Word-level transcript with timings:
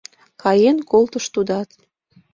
Каен 0.41 0.77
колтыш 0.91 1.25
тудат. 1.33 1.69